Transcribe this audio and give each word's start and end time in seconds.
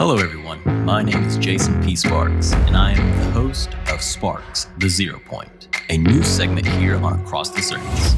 Hello, 0.00 0.16
everyone. 0.16 0.62
My 0.86 1.02
name 1.02 1.22
is 1.24 1.36
Jason 1.36 1.78
P. 1.82 1.94
Sparks, 1.94 2.54
and 2.54 2.74
I 2.74 2.92
am 2.92 3.18
the 3.18 3.30
host 3.32 3.68
of 3.92 4.00
Sparks, 4.00 4.66
the 4.78 4.88
Zero 4.88 5.20
Point, 5.26 5.68
a 5.90 5.98
new 5.98 6.22
segment 6.22 6.66
here 6.66 6.96
on 6.96 7.20
Across 7.20 7.50
the 7.50 7.60
Circus. 7.60 8.14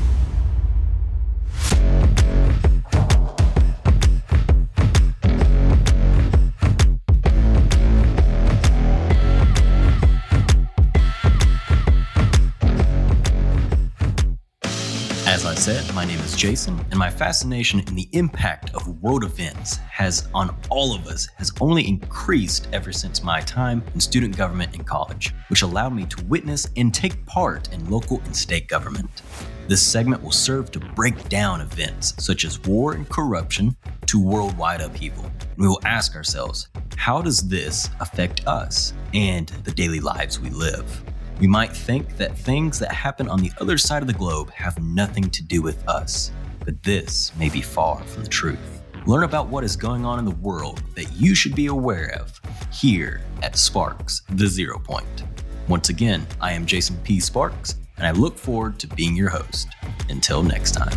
I 15.52 15.54
said, 15.54 15.94
my 15.94 16.06
name 16.06 16.18
is 16.20 16.34
Jason, 16.34 16.82
and 16.90 16.98
my 16.98 17.10
fascination 17.10 17.80
in 17.80 17.94
the 17.94 18.08
impact 18.12 18.74
of 18.74 19.02
world 19.02 19.22
events 19.22 19.76
has 19.76 20.26
on 20.32 20.56
all 20.70 20.94
of 20.94 21.06
us 21.06 21.28
has 21.36 21.52
only 21.60 21.86
increased 21.86 22.68
ever 22.72 22.90
since 22.90 23.22
my 23.22 23.42
time 23.42 23.84
in 23.92 24.00
student 24.00 24.34
government 24.34 24.74
in 24.74 24.82
college, 24.82 25.34
which 25.50 25.60
allowed 25.60 25.94
me 25.94 26.06
to 26.06 26.24
witness 26.24 26.66
and 26.78 26.94
take 26.94 27.26
part 27.26 27.70
in 27.70 27.90
local 27.90 28.18
and 28.24 28.34
state 28.34 28.66
government. 28.66 29.20
This 29.68 29.82
segment 29.82 30.22
will 30.22 30.32
serve 30.32 30.70
to 30.70 30.80
break 30.80 31.28
down 31.28 31.60
events 31.60 32.14
such 32.16 32.46
as 32.46 32.58
war 32.60 32.94
and 32.94 33.06
corruption 33.10 33.76
to 34.06 34.18
worldwide 34.18 34.80
upheaval. 34.80 35.30
We 35.58 35.68
will 35.68 35.82
ask 35.84 36.16
ourselves, 36.16 36.68
how 36.96 37.20
does 37.20 37.46
this 37.46 37.90
affect 38.00 38.46
us 38.46 38.94
and 39.12 39.48
the 39.64 39.72
daily 39.72 40.00
lives 40.00 40.40
we 40.40 40.48
live? 40.48 41.04
We 41.42 41.48
might 41.48 41.72
think 41.72 42.18
that 42.18 42.38
things 42.38 42.78
that 42.78 42.92
happen 42.92 43.28
on 43.28 43.40
the 43.40 43.50
other 43.60 43.76
side 43.76 44.00
of 44.00 44.06
the 44.06 44.14
globe 44.14 44.52
have 44.52 44.80
nothing 44.80 45.28
to 45.30 45.42
do 45.42 45.60
with 45.60 45.88
us, 45.88 46.30
but 46.64 46.80
this 46.84 47.32
may 47.36 47.48
be 47.48 47.60
far 47.60 48.00
from 48.04 48.22
the 48.22 48.28
truth. 48.28 48.80
Learn 49.08 49.24
about 49.24 49.48
what 49.48 49.64
is 49.64 49.74
going 49.74 50.04
on 50.04 50.20
in 50.20 50.24
the 50.24 50.36
world 50.36 50.84
that 50.94 51.10
you 51.14 51.34
should 51.34 51.56
be 51.56 51.66
aware 51.66 52.16
of 52.20 52.40
here 52.72 53.22
at 53.42 53.56
Sparks, 53.56 54.22
the 54.34 54.46
Zero 54.46 54.78
Point. 54.78 55.24
Once 55.66 55.88
again, 55.88 56.24
I 56.40 56.52
am 56.52 56.64
Jason 56.64 56.96
P. 57.02 57.18
Sparks, 57.18 57.74
and 57.96 58.06
I 58.06 58.12
look 58.12 58.38
forward 58.38 58.78
to 58.78 58.86
being 58.86 59.16
your 59.16 59.30
host. 59.30 59.66
Until 60.08 60.44
next 60.44 60.74
time. 60.74 60.96